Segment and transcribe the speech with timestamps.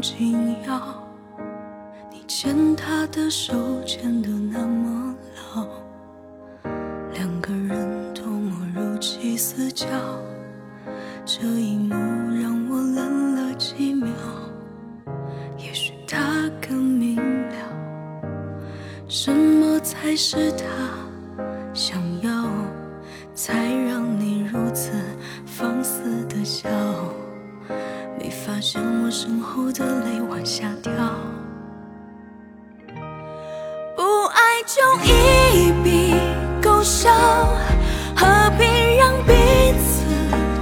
[0.00, 1.02] 紧要。
[2.10, 3.54] 你牵他的手
[3.84, 5.14] 牵得那么
[5.54, 5.66] 牢，
[7.12, 9.86] 两个人多么如漆似胶。
[11.24, 11.94] 这一幕
[12.40, 14.10] 让我愣了几秒，
[15.58, 17.16] 也许他更明
[17.48, 17.56] 了，
[19.08, 20.66] 什么才是他
[21.74, 22.30] 想要，
[23.34, 23.66] 才
[29.26, 30.92] 身后的泪往下掉，
[33.96, 36.14] 不爱就一笔
[36.62, 37.10] 勾销，
[38.14, 38.24] 何
[38.56, 39.32] 必让彼
[39.80, 40.04] 此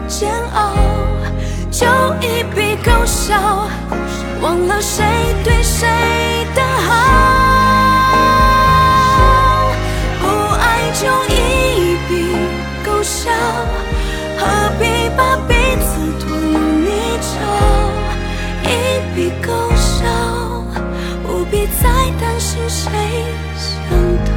[0.08, 0.72] 煎熬？
[1.70, 1.86] 就
[2.26, 3.68] 一笔勾销，
[4.40, 5.04] 忘了谁
[5.44, 5.86] 对谁
[22.68, 22.90] 谁
[23.56, 23.90] 想
[24.24, 24.32] 逃。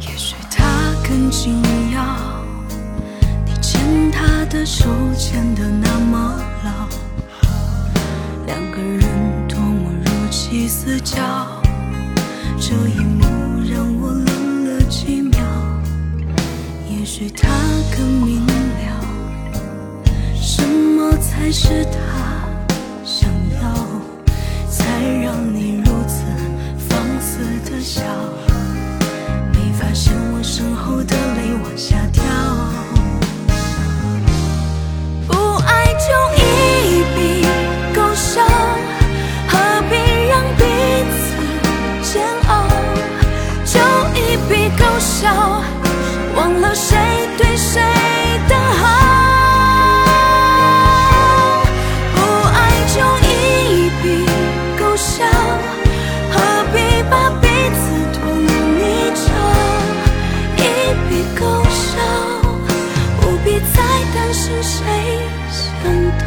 [0.00, 0.56] 也许他
[1.08, 1.62] 更紧
[1.94, 1.98] 要，
[3.44, 4.84] 你牵他的手
[5.16, 6.70] 牵得那么牢，
[8.56, 9.02] 两个人
[9.46, 11.20] 多么如漆似胶。
[12.58, 13.22] 这一幕
[13.70, 15.38] 让我愣了几秒，
[16.88, 17.50] 也许他
[17.94, 18.54] 更明了，
[20.34, 21.98] 什么才是他
[45.18, 45.32] 笑，
[46.36, 46.98] 忘了谁
[47.38, 47.80] 对谁
[48.46, 48.84] 的好。
[52.14, 52.16] 不
[52.52, 52.58] 爱
[52.92, 54.04] 就一笔
[54.78, 55.24] 勾销，
[56.30, 56.34] 何
[56.70, 57.80] 必把彼此
[58.12, 59.26] 拖入泥沼？
[60.58, 60.60] 一
[61.08, 61.10] 笔
[61.40, 61.96] 勾销，
[63.18, 63.74] 不必再
[64.14, 64.76] 担心谁
[65.50, 65.64] 想
[66.18, 66.20] 逃。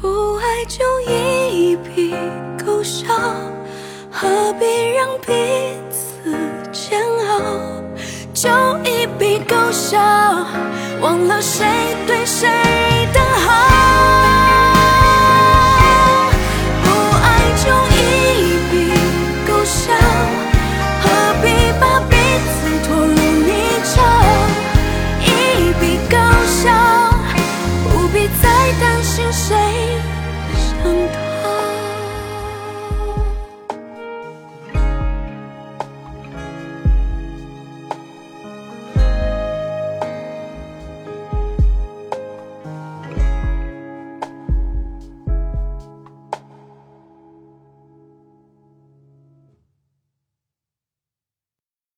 [0.00, 0.78] 不爱就
[1.12, 2.16] 一笔
[2.64, 3.04] 勾销，
[4.10, 5.76] 何必让彼
[6.72, 7.82] 煎熬？
[8.34, 8.50] 就
[8.84, 9.98] 一笔勾销，
[11.00, 11.66] 忘了谁
[12.06, 12.15] 对